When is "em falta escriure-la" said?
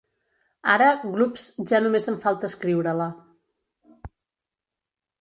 2.13-3.09